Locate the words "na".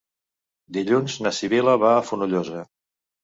1.27-1.33